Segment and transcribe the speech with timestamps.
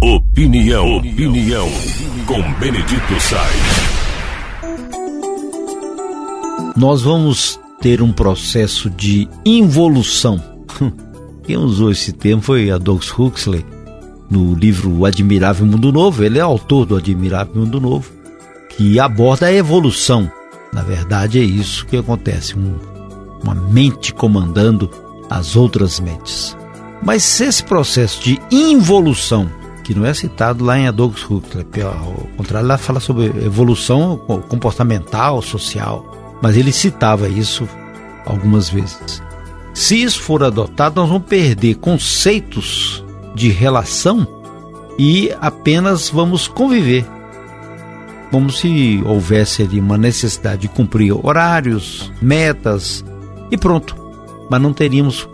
[0.00, 1.68] Opinião, opinião,
[2.24, 3.98] com Benedito Sainz.
[6.76, 10.40] Nós vamos ter um processo de involução.
[11.42, 13.66] Quem usou esse termo foi a Douglas Huxley
[14.30, 16.22] no livro O Admirável Mundo Novo.
[16.22, 18.08] Ele é autor do Admirável Mundo Novo,
[18.68, 20.30] que aborda a evolução.
[20.72, 22.76] Na verdade, é isso que acontece: um,
[23.42, 24.88] uma mente comandando
[25.28, 26.56] as outras mentes.
[27.02, 29.48] Mas esse processo de involução,
[29.88, 35.40] que não é citado lá em Adolfo Huxley, ao contrário, lá fala sobre evolução comportamental,
[35.40, 37.66] social, mas ele citava isso
[38.26, 39.22] algumas vezes.
[39.72, 43.02] Se isso for adotado, nós vamos perder conceitos
[43.34, 44.28] de relação
[44.98, 47.06] e apenas vamos conviver.
[48.30, 53.02] Como se houvesse ali uma necessidade de cumprir horários, metas
[53.50, 53.96] e pronto.
[54.50, 55.26] Mas não teríamos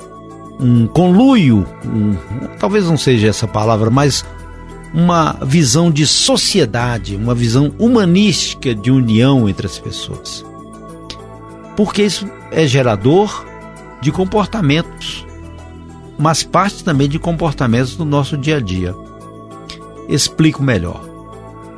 [0.61, 2.15] um conluio, um,
[2.61, 4.25] talvez não seja essa palavra, mas
[4.95, 10.47] uma visão de sociedade, uma visão humanística de união entre as pessoas.
[11.77, 13.45] Porque isso é gerador
[14.01, 15.27] de comportamentos,
[16.17, 18.95] mas parte também de comportamentos do nosso dia a dia.
[20.09, 21.03] Explico melhor.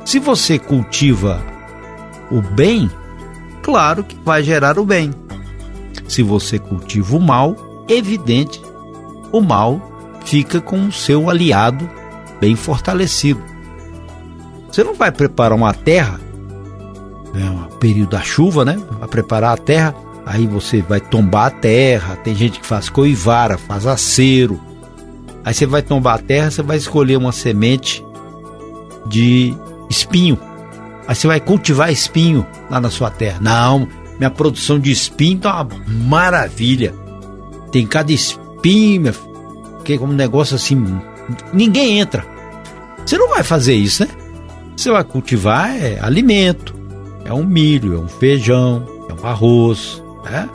[0.05, 1.43] Se você cultiva
[2.29, 2.87] o bem,
[3.63, 5.11] claro que vai gerar o bem.
[6.07, 8.61] Se você cultiva o mal, evidente
[9.31, 9.81] o mal
[10.23, 11.96] fica com o seu aliado
[12.39, 13.41] bem fortalecido.
[14.71, 16.19] Você não vai preparar uma terra,
[17.33, 18.79] né, um período da chuva, né?
[18.99, 22.15] Vai preparar a terra, aí você vai tombar a terra.
[22.17, 24.59] Tem gente que faz coivara, faz acero.
[25.43, 28.05] Aí você vai tombar a terra, você vai escolher uma semente
[29.05, 29.55] de
[29.89, 30.37] espinho.
[31.07, 33.39] Aí você vai cultivar espinho lá na sua terra.
[33.39, 36.93] Não, minha produção de espinho tá uma maravilha.
[37.71, 39.13] Tem cada espinho espinho,
[39.83, 40.99] que é um negócio assim,
[41.53, 42.25] ninguém entra.
[43.05, 44.09] Você não vai fazer isso, né?
[44.75, 46.75] Você vai cultivar é alimento,
[47.25, 50.49] é um milho, é um feijão, é um arroz, né?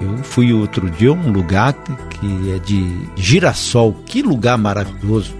[0.00, 5.34] Eu fui outro dia a um lugar que é de girassol, que lugar maravilhoso.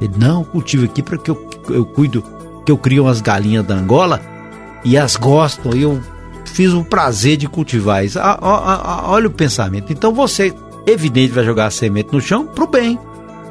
[0.00, 2.22] Ele, não, cultivo aqui para que eu, eu cuido,
[2.64, 4.20] que eu crio umas galinhas da Angola
[4.84, 6.00] e as gostam, e eu
[6.44, 8.18] fiz o prazer de cultivar isso.
[8.20, 9.92] olha o pensamento.
[9.92, 10.54] Então você
[10.86, 12.98] evidente vai jogar a semente no chão para o bem.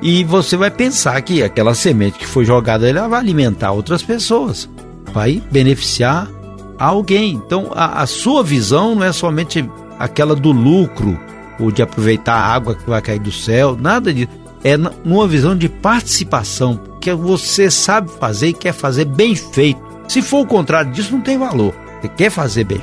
[0.01, 4.69] E você vai pensar que aquela semente que foi jogada ela vai alimentar outras pessoas,
[5.13, 6.29] vai beneficiar
[6.77, 7.33] alguém.
[7.33, 9.67] Então a, a sua visão não é somente
[9.97, 11.19] aquela do lucro
[11.59, 14.29] ou de aproveitar a água que vai cair do céu, nada disso.
[14.63, 19.79] É numa visão de participação, que você sabe fazer e quer fazer bem feito.
[20.07, 21.73] Se for o contrário disso, não tem valor.
[22.01, 22.81] Você quer fazer bem.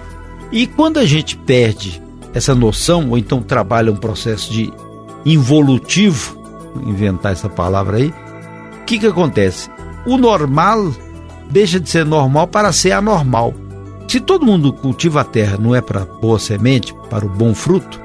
[0.51, 4.73] E quando a gente perde essa noção, ou então trabalha um processo de
[5.25, 6.46] involutivo,
[6.85, 8.13] inventar essa palavra aí,
[8.83, 9.69] o que, que acontece?
[10.07, 10.93] O normal
[11.51, 13.55] deixa de ser normal para ser anormal.
[14.09, 18.01] Se todo mundo cultiva a terra não é para boa semente, para o bom fruto,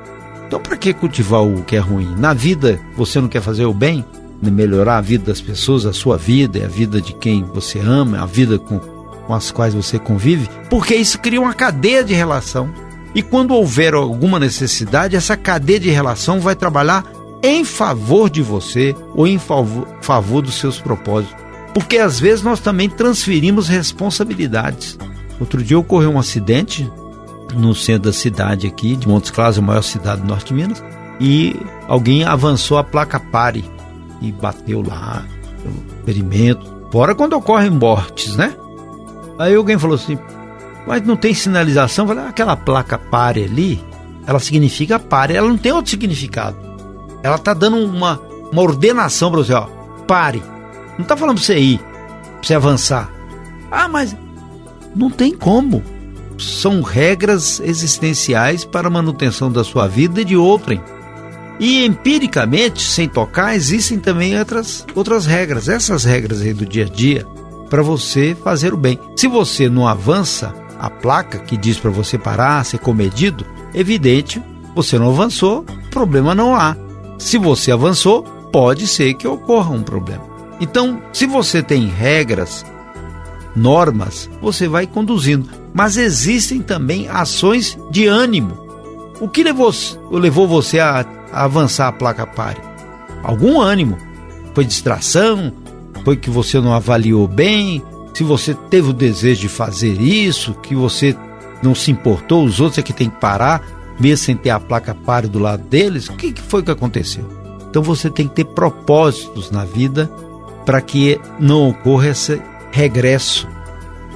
[0.48, 2.16] então para que cultivar o que é ruim?
[2.18, 4.04] Na vida você não quer fazer o bem,
[4.42, 8.26] melhorar a vida das pessoas, a sua vida, a vida de quem você ama, a
[8.26, 12.74] vida com, com as quais você convive, porque isso cria uma cadeia de relação
[13.14, 17.04] e quando houver alguma necessidade, essa cadeia de relação vai trabalhar
[17.44, 21.36] em favor de você ou em favor, favor dos seus propósitos.
[21.74, 24.98] Porque às vezes nós também transferimos responsabilidades.
[25.40, 26.90] Outro dia ocorreu um acidente
[27.56, 30.84] no centro da cidade aqui, de Montes Claros, a maior cidade do norte de Minas,
[31.20, 31.56] e
[31.88, 33.64] alguém avançou a placa pare
[34.22, 35.26] e bateu lá,
[36.06, 36.72] ferimento.
[36.92, 38.54] Fora quando ocorrem mortes, né?
[39.40, 40.18] Aí alguém falou assim:
[40.86, 42.08] mas não tem sinalização.
[42.08, 43.84] Falei, aquela placa pare ali,
[44.26, 46.58] ela significa pare, ela não tem outro significado.
[47.24, 48.20] Ela tá dando uma,
[48.52, 49.68] uma ordenação para você, ó,
[50.08, 50.44] pare.
[50.98, 53.12] Não tá falando para você ir, para você avançar.
[53.70, 54.16] Ah, mas
[54.96, 55.84] não tem como.
[56.38, 60.82] São regras existenciais para a manutenção da sua vida e de outrem.
[61.60, 65.70] E empiricamente, sem tocar, existem também outras, outras regras.
[65.70, 67.26] Essas regras aí do dia a dia,
[67.70, 69.00] para você fazer o bem.
[69.16, 74.42] Se você não avança, a placa que diz para você parar, ser comedido, evidente,
[74.74, 76.76] você não avançou, problema não há.
[77.22, 80.24] Se você avançou, pode ser que ocorra um problema.
[80.60, 82.66] Então, se você tem regras,
[83.56, 85.50] normas, você vai conduzindo.
[85.74, 88.58] Mas existem também ações de ânimo.
[89.20, 89.72] O que levou,
[90.12, 92.60] levou você a, a avançar a placa pare?
[93.24, 93.98] Algum ânimo.
[94.54, 95.54] Foi distração?
[96.04, 97.84] Foi que você não avaliou bem?
[98.14, 101.16] se você teve o desejo de fazer isso, que você
[101.64, 103.62] não se importou, os outros é que tem que parar,
[104.00, 107.26] mesmo sem ter a placa pare do lado deles, o que, que foi que aconteceu?
[107.70, 110.12] Então você tem que ter propósitos na vida
[110.66, 112.42] para que não ocorra esse
[112.72, 113.48] regresso,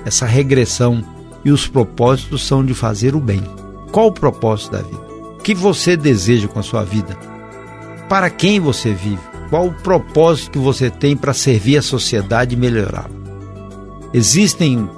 [0.05, 1.03] essa regressão.
[1.43, 3.43] E os propósitos são de fazer o bem.
[3.91, 5.05] Qual o propósito da vida?
[5.37, 7.15] O que você deseja com a sua vida?
[8.09, 9.21] Para quem você vive?
[9.49, 13.09] Qual o propósito que você tem para servir a sociedade e melhorá-la?
[14.11, 14.89] Existem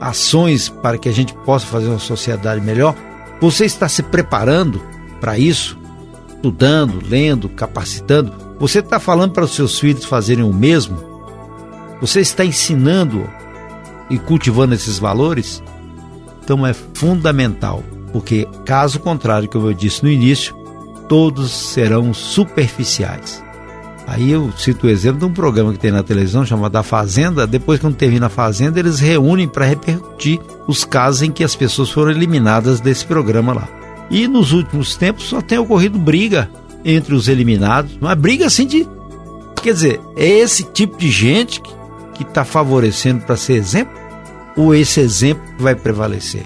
[0.00, 2.94] ações para que a gente possa fazer uma sociedade melhor?
[3.40, 4.82] Você está se preparando
[5.20, 5.78] para isso?
[6.28, 8.32] Estudando, lendo, capacitando?
[8.58, 10.98] Você está falando para os seus filhos fazerem o mesmo?
[12.00, 13.28] Você está ensinando
[14.08, 15.62] e cultivando esses valores?
[16.42, 17.82] Então é fundamental,
[18.12, 20.54] porque caso contrário, como eu disse no início,
[21.08, 23.42] todos serão superficiais.
[24.10, 27.46] Aí eu cito o exemplo de um programa que tem na televisão chamado A Fazenda.
[27.46, 31.90] Depois, quando termina a Fazenda, eles reúnem para repercutir os casos em que as pessoas
[31.90, 33.68] foram eliminadas desse programa lá.
[34.10, 36.50] E nos últimos tempos só tem ocorrido briga
[36.84, 38.84] entre os eliminados, uma briga assim de.
[39.62, 41.62] Quer dizer, é esse tipo de gente
[42.12, 43.94] que está favorecendo para ser exemplo?
[44.56, 46.42] Ou esse exemplo que vai prevalecer?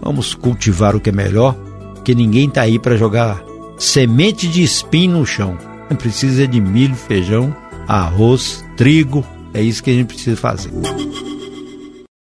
[0.00, 1.54] Vamos cultivar o que é melhor,
[2.02, 3.42] que ninguém está aí para jogar
[3.76, 7.54] semente de espinho no chão precisa de milho, feijão,
[7.88, 9.24] arroz, trigo.
[9.54, 10.70] É isso que a gente precisa fazer.